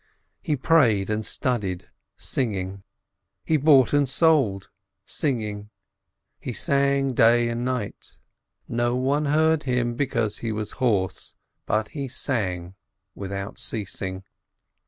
He 0.41 0.55
prayed 0.55 1.11
and 1.11 1.23
studied, 1.23 1.91
sing 2.17 2.55
ing. 2.55 2.83
He 3.45 3.55
bought 3.55 3.93
and 3.93 4.09
sold, 4.09 4.67
singing. 5.05 5.69
He 6.39 6.53
sang 6.53 7.13
day 7.13 7.47
and 7.49 7.63
night. 7.63 8.17
No 8.67 8.95
one 8.95 9.25
heard 9.25 9.61
him, 9.65 9.93
because 9.93 10.39
he 10.39 10.51
was 10.51 10.71
hoarse, 10.81 11.35
but 11.67 11.89
he 11.89 12.07
sang 12.07 12.73
without 13.13 13.59
ceasing. 13.59 14.23